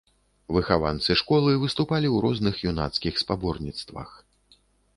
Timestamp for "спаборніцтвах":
3.25-4.09